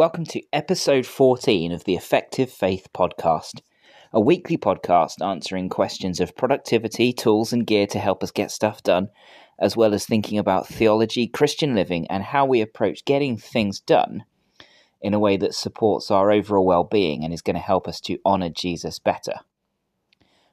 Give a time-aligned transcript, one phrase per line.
[0.00, 3.60] Welcome to episode 14 of the Effective Faith Podcast,
[4.14, 8.82] a weekly podcast answering questions of productivity, tools, and gear to help us get stuff
[8.82, 9.10] done,
[9.58, 14.24] as well as thinking about theology, Christian living, and how we approach getting things done
[15.02, 18.00] in a way that supports our overall well being and is going to help us
[18.00, 19.34] to honor Jesus better.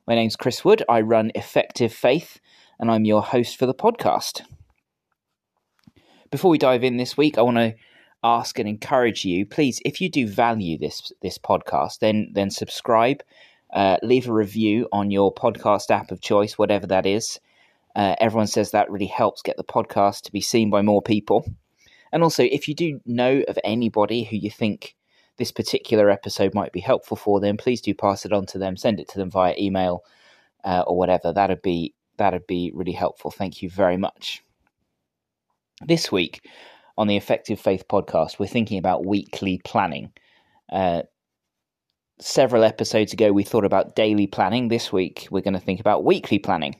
[0.05, 0.83] My name's Chris Wood.
[0.89, 2.41] I run Effective Faith,
[2.77, 4.41] and I'm your host for the podcast.
[6.29, 7.75] Before we dive in this week, I want to
[8.23, 13.23] ask and encourage you, please, if you do value this this podcast, then then subscribe,
[13.73, 17.39] uh, leave a review on your podcast app of choice, whatever that is.
[17.95, 21.45] Uh, everyone says that really helps get the podcast to be seen by more people.
[22.11, 24.95] And also, if you do know of anybody who you think
[25.37, 28.77] this particular episode might be helpful for them, please do pass it on to them.
[28.77, 30.03] Send it to them via email
[30.63, 31.33] uh, or whatever.
[31.33, 33.31] That'd be that'd be really helpful.
[33.31, 34.43] Thank you very much.
[35.85, 36.41] This week,
[36.97, 40.11] on the Effective Faith podcast, we're thinking about weekly planning.
[40.71, 41.03] Uh,
[42.19, 44.67] several episodes ago, we thought about daily planning.
[44.67, 46.75] This week, we're going to think about weekly planning.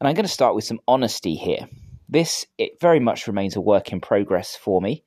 [0.00, 1.68] And I'm going to start with some honesty here.
[2.08, 5.04] This it very much remains a work in progress for me.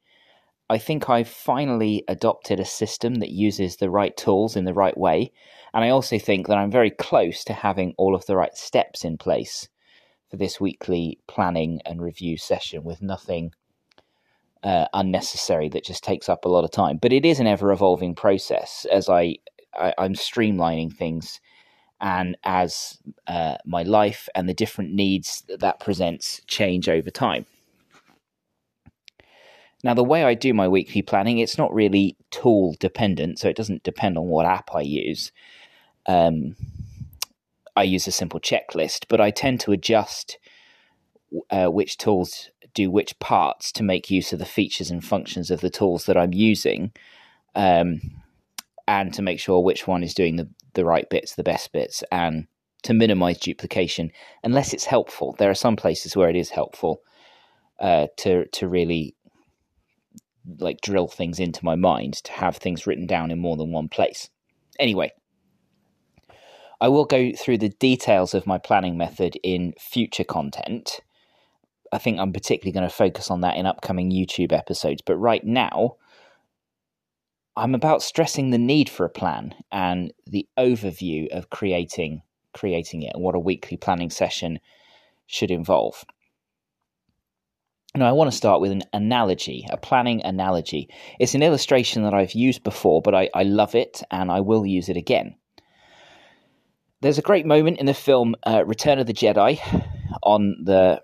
[0.69, 4.97] I think I've finally adopted a system that uses the right tools in the right
[4.97, 5.31] way,
[5.73, 9.05] and I also think that I'm very close to having all of the right steps
[9.05, 9.69] in place
[10.29, 13.51] for this weekly planning and review session with nothing
[14.63, 16.97] uh, unnecessary that just takes up a lot of time.
[16.97, 19.37] But it is an ever evolving process as I,
[19.79, 21.39] I am streamlining things,
[21.99, 27.45] and as uh, my life and the different needs that that presents change over time.
[29.83, 33.55] Now, the way I do my weekly planning, it's not really tool dependent, so it
[33.55, 35.31] doesn't depend on what app I use.
[36.07, 36.55] Um,
[37.75, 40.39] I use a simple checklist, but I tend to adjust
[41.51, 45.61] uh, which tools do which parts to make use of the features and functions of
[45.61, 46.91] the tools that I'm using,
[47.55, 48.01] um,
[48.87, 52.03] and to make sure which one is doing the, the right bits, the best bits,
[52.11, 52.47] and
[52.83, 54.11] to minimize duplication
[54.43, 55.35] unless it's helpful.
[55.37, 57.01] There are some places where it is helpful
[57.79, 59.15] uh, to to really
[60.59, 63.89] like drill things into my mind to have things written down in more than one
[63.89, 64.29] place.
[64.79, 65.11] Anyway,
[66.79, 71.01] I will go through the details of my planning method in future content.
[71.91, 75.01] I think I'm particularly going to focus on that in upcoming YouTube episodes.
[75.05, 75.97] But right now,
[77.55, 82.21] I'm about stressing the need for a plan and the overview of creating
[82.53, 84.59] creating it and what a weekly planning session
[85.27, 86.03] should involve.
[87.95, 90.89] Now, I want to start with an analogy, a planning analogy.
[91.19, 94.65] It's an illustration that I've used before, but I, I love it and I will
[94.65, 95.35] use it again.
[97.01, 99.59] There's a great moment in the film uh, Return of the Jedi
[100.23, 101.01] on the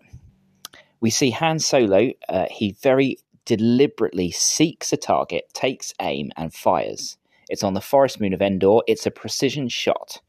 [1.04, 7.18] we see Han Solo, uh, he very deliberately seeks a target, takes aim, and fires.
[7.50, 8.80] It's on the forest moon of Endor.
[8.88, 10.22] It's a precision shot.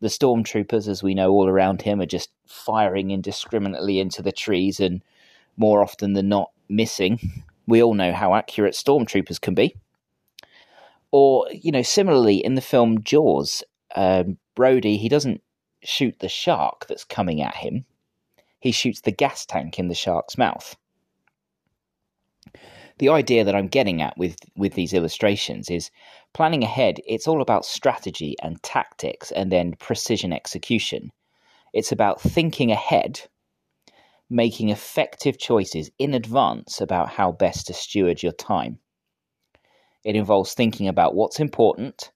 [0.00, 4.80] The stormtroopers, as we know all around him, are just firing indiscriminately into the trees
[4.80, 5.02] and
[5.58, 7.20] more often than not missing.
[7.66, 9.74] We all know how accurate stormtroopers can be.
[11.10, 13.64] Or, you know, similarly in the film Jaws,
[13.96, 15.40] um, Brody, he doesn't
[15.82, 17.86] shoot the shark that's coming at him
[18.64, 20.74] he shoots the gas tank in the shark's mouth.
[22.96, 25.90] The idea that I'm getting at with, with these illustrations is
[26.32, 31.10] planning ahead, it's all about strategy and tactics and then precision execution.
[31.74, 33.28] It's about thinking ahead,
[34.30, 38.78] making effective choices in advance about how best to steward your time.
[40.06, 42.12] It involves thinking about what's important,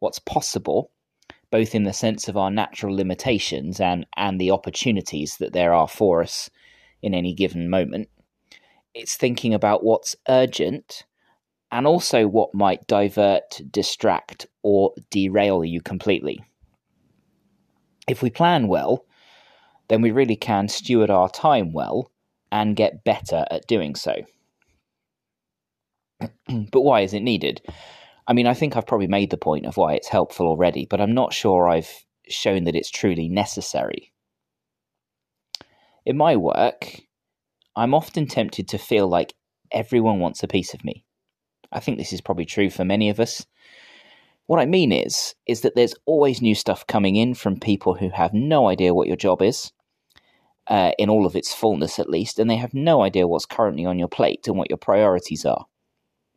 [0.00, 0.90] what's possible,
[1.52, 5.86] both in the sense of our natural limitations and and the opportunities that there are
[5.86, 6.50] for us
[7.02, 8.08] in any given moment.
[8.94, 11.04] It's thinking about what's urgent
[11.70, 16.42] and also what might divert, distract, or derail you completely.
[18.08, 19.04] If we plan well,
[19.88, 22.10] then we really can steward our time well
[22.50, 24.16] and get better at doing so.
[26.70, 27.62] but why is it needed?
[28.26, 31.00] I mean, I think I've probably made the point of why it's helpful already, but
[31.00, 34.12] I'm not sure I've shown that it's truly necessary.
[36.06, 37.00] In my work,
[37.74, 39.34] I'm often tempted to feel like
[39.70, 41.04] everyone wants a piece of me.
[41.72, 43.46] I think this is probably true for many of us.
[44.46, 48.10] What I mean is is that there's always new stuff coming in from people who
[48.10, 49.72] have no idea what your job is,
[50.66, 53.84] uh, in all of its fullness at least, and they have no idea what's currently
[53.84, 55.66] on your plate and what your priorities are.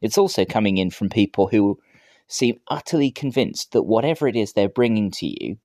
[0.06, 1.80] It's also coming in from people who
[2.28, 5.58] seem utterly convinced that whatever it is they're bringing to you,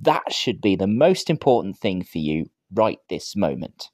[0.00, 3.90] that should be the most important thing for you right this moment.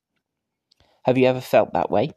[1.03, 2.13] Have you ever felt that way?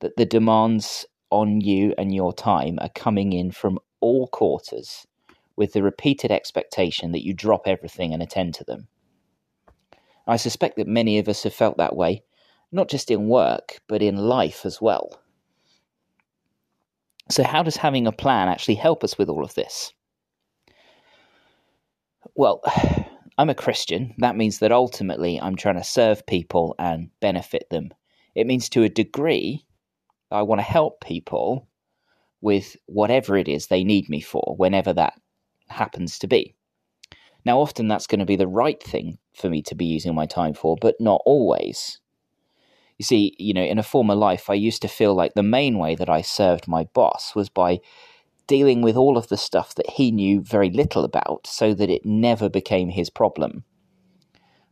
[0.00, 5.06] That the demands on you and your time are coming in from all quarters
[5.56, 8.88] with the repeated expectation that you drop everything and attend to them.
[10.26, 12.24] I suspect that many of us have felt that way,
[12.70, 15.18] not just in work, but in life as well.
[17.30, 19.92] So, how does having a plan actually help us with all of this?
[22.34, 22.60] Well,
[23.38, 24.14] I'm a Christian.
[24.18, 27.90] That means that ultimately I'm trying to serve people and benefit them.
[28.34, 29.64] It means to a degree
[30.30, 31.68] I want to help people
[32.40, 35.14] with whatever it is they need me for, whenever that
[35.68, 36.54] happens to be.
[37.44, 40.26] Now, often that's going to be the right thing for me to be using my
[40.26, 42.00] time for, but not always.
[43.00, 45.78] You see, you know, in a former life, I used to feel like the main
[45.78, 47.80] way that I served my boss was by
[48.46, 52.04] dealing with all of the stuff that he knew very little about so that it
[52.04, 53.64] never became his problem,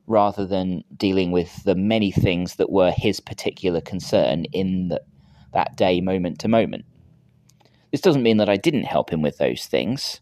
[0.06, 5.00] rather than dealing with the many things that were his particular concern in the,
[5.54, 6.84] that day, moment to moment.
[7.92, 10.20] This doesn't mean that I didn't help him with those things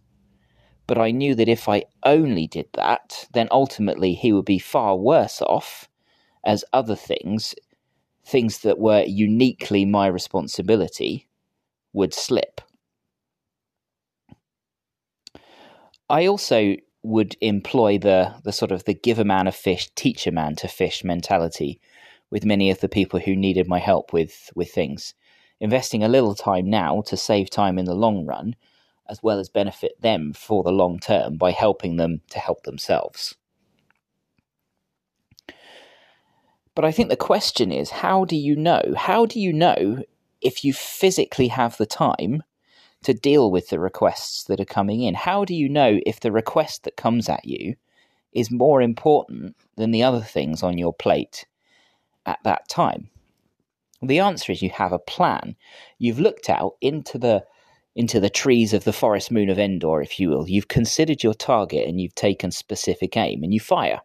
[0.87, 4.97] but I knew that if I only did that, then ultimately he would be far
[4.97, 5.89] worse off
[6.45, 7.57] as other things,
[8.27, 11.29] things that were uniquely my responsibility,
[11.93, 12.61] would slip.
[16.09, 20.27] I also would employ the, the sort of the give a man a fish, teach
[20.27, 21.81] a man to fish mentality
[22.31, 25.15] with many of the people who needed my help with, with things.
[25.61, 28.57] Investing a little time now to save time in the long run
[29.09, 33.35] as well as benefit them for the long term by helping them to help themselves.
[36.77, 38.83] But I think the question is how do you know?
[38.97, 40.05] How do you know
[40.43, 42.45] if you physically have the time
[43.03, 45.15] to deal with the requests that are coming in?
[45.15, 47.77] How do you know if the request that comes at you
[48.33, 51.47] is more important than the other things on your plate
[52.27, 53.09] at that time?
[54.03, 55.57] The answer is you have a plan.
[55.99, 57.45] You've looked out into the
[57.95, 60.47] into the trees of the forest moon of Endor, if you will.
[60.47, 64.03] You've considered your target and you've taken specific aim and you fire.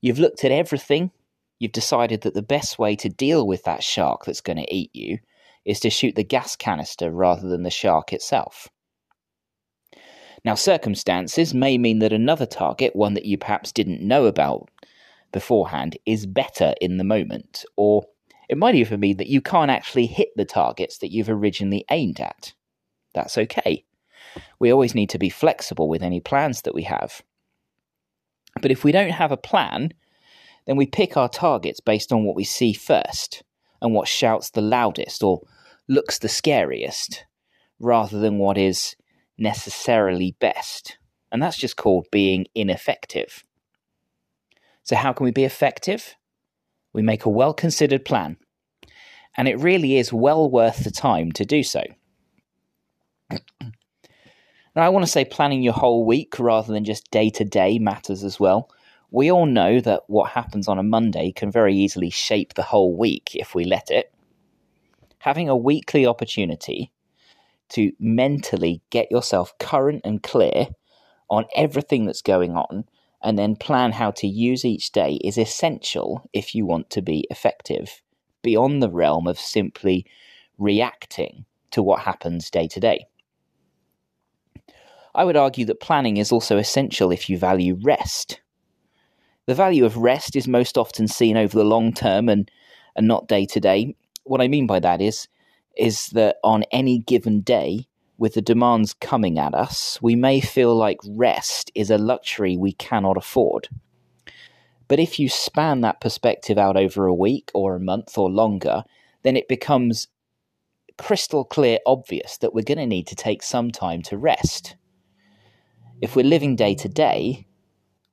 [0.00, 1.12] You've looked at everything.
[1.60, 4.90] You've decided that the best way to deal with that shark that's going to eat
[4.92, 5.18] you
[5.64, 8.68] is to shoot the gas canister rather than the shark itself.
[10.44, 14.68] Now, circumstances may mean that another target, one that you perhaps didn't know about
[15.30, 18.06] beforehand, is better in the moment, or
[18.48, 22.18] it might even mean that you can't actually hit the targets that you've originally aimed
[22.18, 22.54] at
[23.14, 23.84] that's okay.
[24.58, 27.22] We always need to be flexible with any plans that we have.
[28.60, 29.92] But if we don't have a plan,
[30.66, 33.42] then we pick our targets based on what we see first
[33.80, 35.40] and what shouts the loudest or
[35.88, 37.24] looks the scariest
[37.78, 38.94] rather than what is
[39.38, 40.98] necessarily best.
[41.32, 43.44] And that's just called being ineffective.
[44.82, 46.16] So, how can we be effective?
[46.92, 48.36] We make a well considered plan.
[49.36, 51.84] And it really is well worth the time to do so.
[53.30, 57.78] Now, I want to say planning your whole week rather than just day to day
[57.78, 58.70] matters as well.
[59.10, 62.96] We all know that what happens on a Monday can very easily shape the whole
[62.96, 64.12] week if we let it.
[65.18, 66.92] Having a weekly opportunity
[67.70, 70.68] to mentally get yourself current and clear
[71.28, 72.84] on everything that's going on
[73.22, 77.26] and then plan how to use each day is essential if you want to be
[77.30, 78.02] effective
[78.42, 80.06] beyond the realm of simply
[80.58, 83.06] reacting to what happens day to day.
[85.14, 88.40] I would argue that planning is also essential if you value rest.
[89.50, 92.48] The value of rest is most often seen over the long term and,
[92.94, 93.96] and not day to day.
[94.22, 95.26] What I mean by that is,
[95.76, 100.76] is that on any given day, with the demands coming at us, we may feel
[100.76, 103.66] like rest is a luxury we cannot afford.
[104.86, 108.84] But if you span that perspective out over a week or a month or longer,
[109.24, 110.06] then it becomes
[110.96, 114.76] crystal clear obvious that we're going to need to take some time to rest.
[116.00, 117.48] If we're living day to day,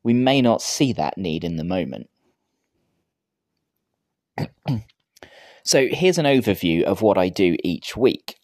[0.08, 2.10] we may not see that need in the moment.
[5.66, 8.40] so here's an overview of what I do each week.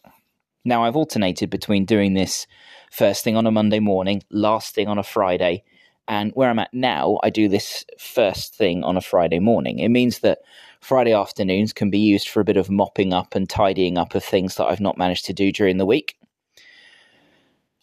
[0.66, 2.46] Now, I've alternated between doing this
[2.92, 5.64] first thing on a Monday morning, last thing on a Friday,
[6.06, 9.78] and where I'm at now, I do this first thing on a Friday morning.
[9.78, 10.40] It means that
[10.82, 14.22] Friday afternoons can be used for a bit of mopping up and tidying up of
[14.22, 16.18] things that I've not managed to do during the week.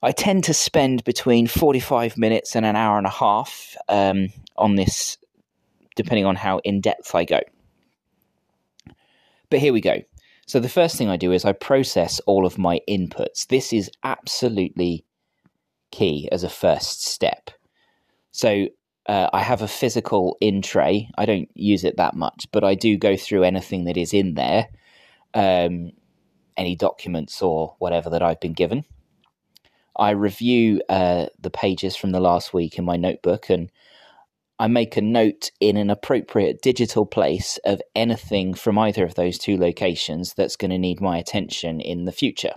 [0.03, 4.75] I tend to spend between 45 minutes and an hour and a half um, on
[4.75, 5.17] this,
[5.95, 7.41] depending on how in depth I go.
[9.49, 10.01] But here we go.
[10.47, 13.47] So, the first thing I do is I process all of my inputs.
[13.47, 15.05] This is absolutely
[15.91, 17.51] key as a first step.
[18.31, 18.67] So,
[19.05, 21.09] uh, I have a physical in tray.
[21.17, 24.33] I don't use it that much, but I do go through anything that is in
[24.33, 24.67] there.
[25.33, 25.91] Um,
[26.57, 28.83] any documents or whatever that I've been given.
[29.95, 33.71] I review uh, the pages from the last week in my notebook and
[34.61, 39.39] I make a note in an appropriate digital place of anything from either of those
[39.39, 42.53] two locations that's going to need my attention in the future.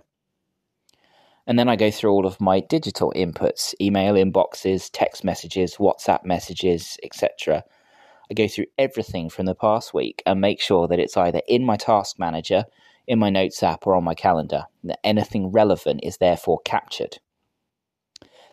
[1.47, 6.27] And then I go through all of my digital inputs email inboxes, text messages, WhatsApp
[6.27, 7.65] messages, etc.
[8.31, 11.65] I go through everything from the past week and make sure that it's either in
[11.65, 12.65] my task manager,
[13.07, 17.19] in my notes app, or on my calendar, that anything relevant is therefore captured.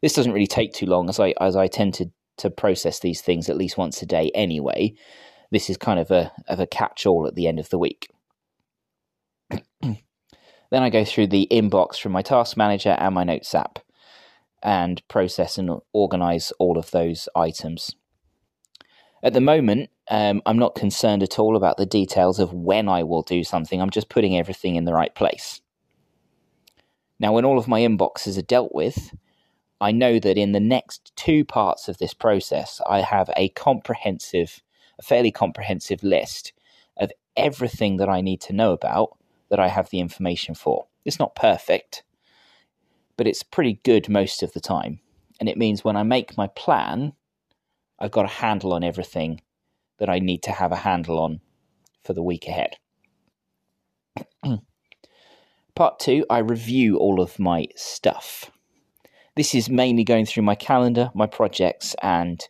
[0.02, 3.22] This doesn't really take too long as I as I tend to to process these
[3.22, 4.94] things at least once a day anyway.
[5.52, 8.10] This is kind of a of a catch all at the end of the week.
[9.82, 9.98] then
[10.74, 13.80] I go through the inbox from my task manager and my notes app
[14.64, 17.96] and process and organize all of those items.
[19.24, 23.04] At the moment, um, I'm not concerned at all about the details of when I
[23.04, 23.82] will do something.
[23.82, 25.62] I'm just putting everything in the right place.
[27.20, 29.12] Now, when all of my inboxes are dealt with,
[29.82, 34.62] I know that in the next two parts of this process, I have a comprehensive,
[35.00, 36.54] a fairly comprehensive list
[36.98, 39.18] of everything that I need to know about
[39.50, 40.86] that I have the information for.
[41.04, 42.04] It's not perfect,
[43.18, 45.00] but it's pretty good most of the time.
[45.40, 47.14] And it means when I make my plan,
[48.00, 49.42] I've got a handle on everything
[49.98, 51.42] that I need to have a handle on
[52.04, 52.78] for the week ahead.
[55.76, 58.52] Part two, I review all of my stuff.
[59.36, 62.44] This is mainly going through my calendar, my projects, and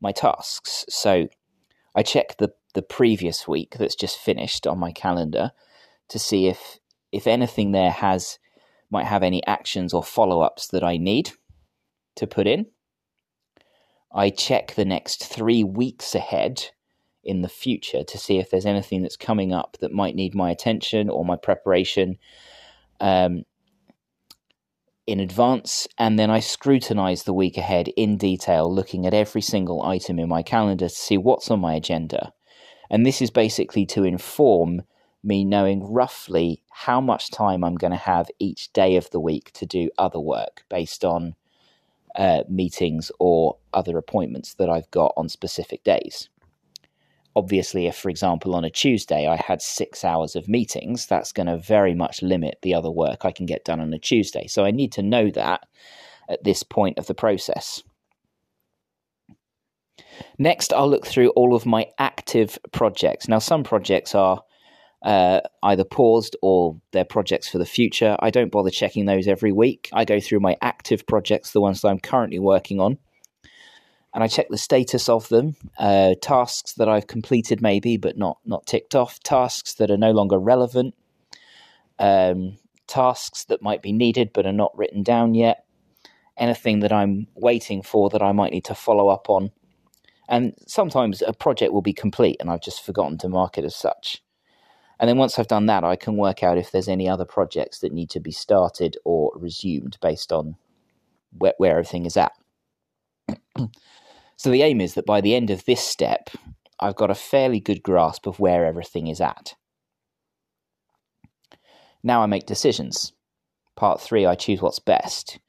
[0.00, 0.84] my tasks.
[0.88, 1.28] So
[1.94, 5.52] I check the, the previous week that's just finished on my calendar
[6.08, 6.78] to see if
[7.10, 8.38] if anything there has
[8.90, 11.32] might have any actions or follow-ups that I need
[12.16, 12.66] to put in.
[14.12, 16.70] I check the next three weeks ahead
[17.22, 20.50] in the future to see if there's anything that's coming up that might need my
[20.50, 22.18] attention or my preparation.
[23.00, 23.44] Um,
[25.08, 29.82] in advance, and then I scrutinize the week ahead in detail, looking at every single
[29.82, 32.34] item in my calendar to see what's on my agenda.
[32.90, 34.82] And this is basically to inform
[35.24, 39.50] me knowing roughly how much time I'm going to have each day of the week
[39.52, 41.34] to do other work based on
[42.14, 46.28] uh, meetings or other appointments that I've got on specific days
[47.38, 51.46] obviously, if, for example, on a Tuesday I had six hours of meetings, that's going
[51.46, 54.48] to very much limit the other work I can get done on a Tuesday.
[54.48, 55.66] So I need to know that
[56.28, 57.82] at this point of the process.
[60.38, 63.28] Next, I'll look through all of my active projects.
[63.28, 64.42] Now, some projects are
[65.04, 68.16] uh, either paused or they're projects for the future.
[68.18, 69.88] I don't bother checking those every week.
[69.92, 72.98] I go through my active projects, the ones that I'm currently working on
[74.14, 75.56] and I check the status of them.
[75.78, 79.20] Uh, tasks that I've completed, maybe, but not not ticked off.
[79.20, 80.94] Tasks that are no longer relevant.
[81.98, 85.64] Um, tasks that might be needed but are not written down yet.
[86.36, 89.50] Anything that I'm waiting for that I might need to follow up on.
[90.28, 93.76] And sometimes a project will be complete and I've just forgotten to mark it as
[93.76, 94.22] such.
[95.00, 97.78] And then once I've done that, I can work out if there's any other projects
[97.80, 100.56] that need to be started or resumed based on
[101.36, 102.32] where, where everything is at.
[104.38, 106.30] So the aim is that by the end of this step,
[106.78, 109.56] I've got a fairly good grasp of where everything is at.
[112.04, 113.12] Now I make decisions.
[113.74, 115.40] Part three, I choose what's best.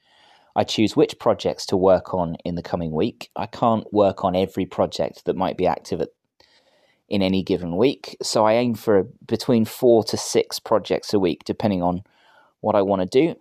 [0.56, 3.30] I choose which projects to work on in the coming week.
[3.36, 6.10] I can't work on every project that might be active at,
[7.08, 11.44] in any given week, so I aim for between four to six projects a week,
[11.46, 12.02] depending on
[12.62, 13.36] what I want to do.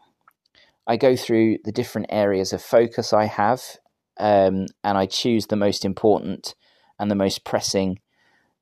[0.86, 3.78] I go through the different areas of focus I have
[4.18, 6.54] um, and I choose the most important
[6.98, 8.00] and the most pressing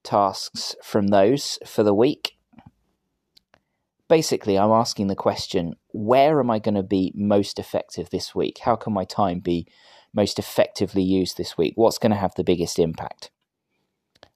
[0.03, 2.37] tasks from those for the week.
[4.09, 8.59] Basically, I'm asking the question where am I going to be most effective this week?
[8.63, 9.67] How can my time be
[10.15, 11.73] most effectively used this week?
[11.77, 13.31] What's going to have the biggest impact?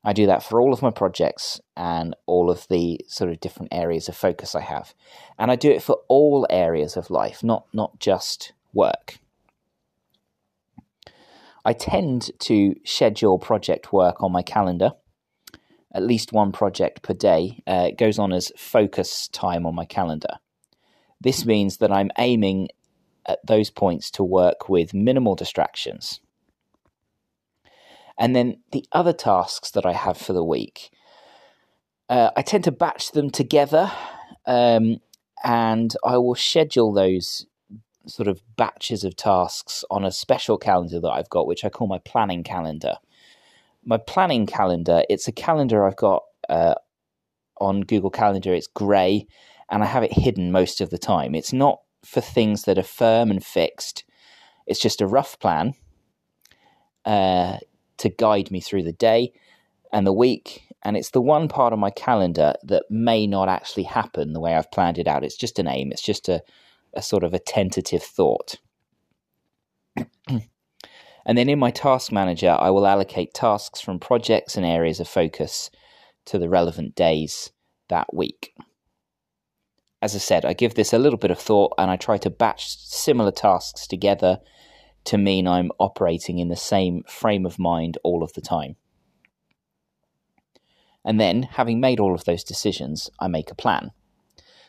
[0.02, 3.72] I do that for all of my projects and all of the sort of different
[3.72, 4.94] areas of focus I have.
[5.38, 9.18] And I do it for all areas of life, not not just work.
[11.64, 14.92] I tend to schedule project work on my calendar,
[15.94, 17.62] at least one project per day.
[17.66, 20.38] Uh, it goes on as focus time on my calendar.
[21.20, 22.68] This means that I'm aiming
[23.26, 26.20] at those points to work with minimal distractions.
[28.18, 30.90] And then the other tasks that I have for the week,
[32.08, 33.90] uh, I tend to batch them together
[34.46, 34.98] um,
[35.42, 37.46] and I will schedule those
[38.10, 41.86] sort of batches of tasks on a special calendar that I've got, which I call
[41.86, 42.96] my planning calendar.
[43.84, 46.74] My planning calendar, it's a calendar I've got uh,
[47.60, 48.52] on Google Calendar.
[48.52, 49.26] It's grey
[49.70, 51.34] and I have it hidden most of the time.
[51.34, 54.04] It's not for things that are firm and fixed,
[54.66, 55.74] it's just a rough plan
[57.04, 57.58] uh,
[57.98, 59.32] to guide me through the day
[59.92, 60.66] and the week.
[60.82, 64.54] And it's the one part of my calendar that may not actually happen the way
[64.54, 65.24] I've planned it out.
[65.24, 66.42] It's just an aim, it's just a,
[66.94, 68.56] a sort of a tentative thought.
[70.28, 75.08] and then in my task manager, I will allocate tasks from projects and areas of
[75.08, 75.70] focus
[76.26, 77.50] to the relevant days
[77.88, 78.54] that week.
[80.02, 82.30] As I said, I give this a little bit of thought and I try to
[82.30, 84.40] batch similar tasks together
[85.04, 88.76] to mean I'm operating in the same frame of mind all of the time.
[91.04, 93.92] And then, having made all of those decisions, I make a plan.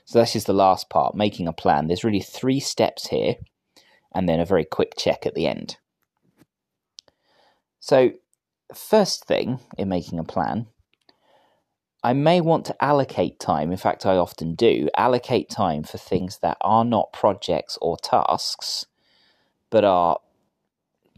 [0.05, 1.87] So, this is the last part making a plan.
[1.87, 3.35] There's really three steps here,
[4.13, 5.77] and then a very quick check at the end.
[7.79, 8.11] So,
[8.73, 10.67] first thing in making a plan,
[12.03, 13.71] I may want to allocate time.
[13.71, 18.85] In fact, I often do allocate time for things that are not projects or tasks,
[19.69, 20.17] but are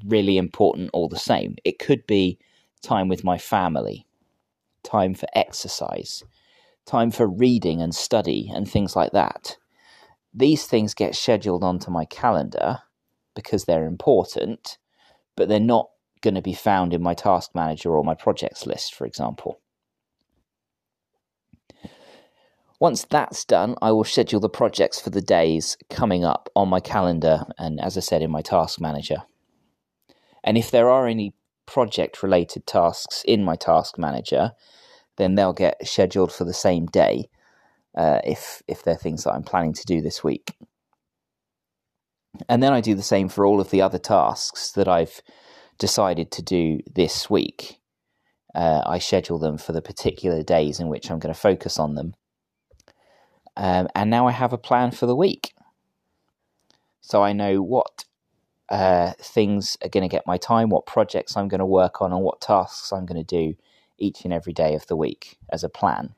[0.06, 1.56] really important all the same.
[1.64, 2.38] It could be
[2.82, 4.06] time with my family,
[4.84, 6.24] time for exercise,
[6.86, 9.58] time for reading and study, and things like that.
[10.34, 12.80] These things get scheduled onto my calendar
[13.36, 14.78] because they're important,
[15.36, 15.90] but they're not
[16.22, 19.60] going to be found in my task manager or my projects list, for example.
[22.80, 26.80] Once that's done, I will schedule the projects for the days coming up on my
[26.80, 29.24] calendar and, as I said, in my task manager.
[30.44, 31.34] And if there are any
[31.66, 34.52] project related tasks in my task manager,
[35.18, 37.30] then they'll get scheduled for the same day
[37.96, 40.56] uh, if if they're things that I'm planning to do this week.
[42.50, 45.22] And then I do the same for all of the other tasks that I've
[45.78, 47.80] decided to do this week.
[48.56, 51.96] Uh, I schedule them for the particular days in which I'm going to focus on
[51.96, 52.16] them.
[53.56, 55.54] Um, and now I have a plan for the week.
[57.02, 58.06] So I know what
[58.70, 62.12] uh, things are going to get my time, what projects I'm going to work on,
[62.12, 63.56] and what tasks I'm going to do
[63.98, 66.14] each and every day of the week as a plan.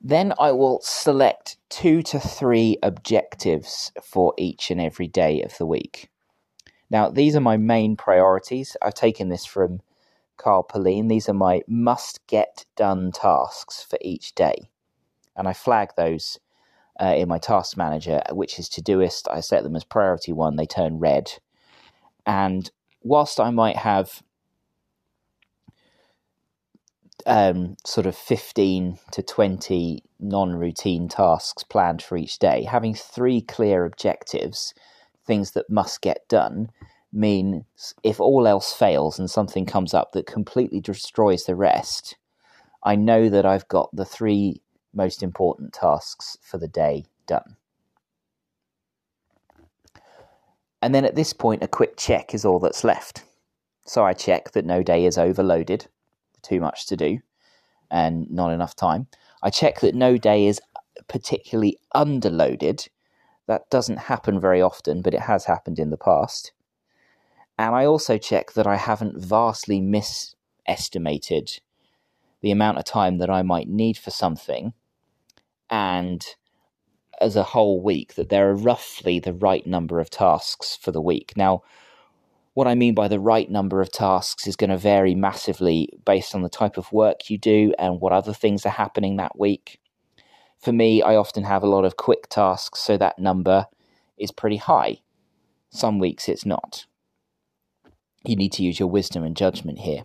[0.00, 5.66] Then I will select two to three objectives for each and every day of the
[5.66, 6.10] week.
[6.90, 8.76] Now, these are my main priorities.
[8.82, 9.80] I've taken this from
[10.36, 11.08] Carl Pullein.
[11.08, 14.68] These are my must get done tasks for each day.
[15.36, 16.38] And I flag those
[17.00, 19.26] uh, in my task manager, which is Todoist.
[19.30, 21.32] I set them as priority one, they turn red.
[22.26, 22.70] And
[23.02, 24.22] whilst I might have
[27.26, 33.40] um, sort of 15 to 20 non routine tasks planned for each day, having three
[33.40, 34.74] clear objectives,
[35.26, 36.70] things that must get done,
[37.12, 42.16] means if all else fails and something comes up that completely destroys the rest,
[42.82, 44.60] I know that I've got the three
[44.92, 47.56] most important tasks for the day done.
[50.82, 53.24] And then at this point, a quick check is all that's left.
[53.86, 55.86] So I check that no day is overloaded,
[56.44, 57.18] too much to do,
[57.90, 59.08] and not enough time.
[59.42, 60.60] I check that no day is
[61.08, 62.88] particularly underloaded.
[63.46, 66.52] That doesn't happen very often, but it has happened in the past.
[67.58, 71.60] And I also check that I haven't vastly misestimated
[72.40, 74.74] the amount of time that I might need for something
[75.70, 76.24] and
[77.20, 81.00] as a whole week that there are roughly the right number of tasks for the
[81.00, 81.32] week.
[81.36, 81.62] Now,
[82.54, 86.34] what I mean by the right number of tasks is going to vary massively based
[86.34, 89.80] on the type of work you do and what other things are happening that week.
[90.60, 93.66] For me, I often have a lot of quick tasks, so that number
[94.16, 94.98] is pretty high.
[95.70, 96.86] Some weeks it's not.
[98.24, 100.04] You need to use your wisdom and judgment here.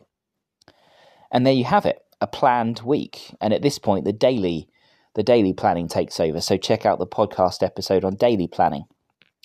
[1.32, 3.36] And there you have it, a planned week.
[3.40, 4.68] And at this point, the daily
[5.16, 6.40] the daily planning takes over.
[6.40, 8.86] So check out the podcast episode on daily planning,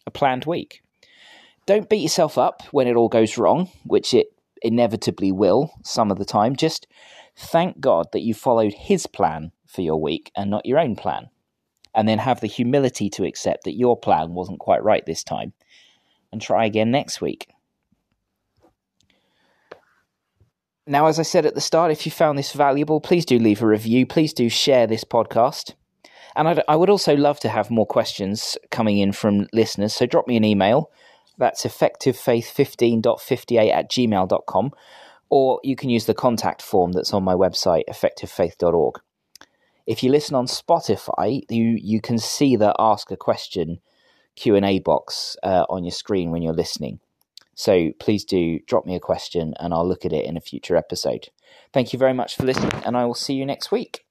[0.07, 0.83] a planned week.
[1.67, 4.29] Don't beat yourself up when it all goes wrong, which it
[4.63, 6.57] inevitably will some of the time.
[6.57, 6.87] Just
[7.37, 11.31] thank God that you followed His plan for your week and not your own plan.
[11.95, 15.53] And then have the humility to accept that your plan wasn't quite right this time
[16.33, 17.49] and try again next week.
[20.87, 23.63] Now, as I said at the start, if you found this valuable, please do leave
[23.63, 24.07] a review.
[24.07, 25.75] Please do share this podcast.
[26.37, 29.95] And I'd, I would also love to have more questions coming in from listeners.
[29.95, 30.91] So drop me an email.
[31.39, 34.71] That's effectivefaith15.58 at gmail.com.
[35.31, 39.01] Or you can use the contact form that's on my website, effectivefaith.org.
[39.87, 43.81] If you listen on Spotify, you, you can see the Ask a Question
[44.37, 47.01] Q&A box uh, on your screen when you're listening.
[47.55, 50.77] So please do drop me a question and I'll look at it in a future
[50.77, 51.29] episode.
[51.73, 54.04] Thank you very much for listening, and I will see you next week.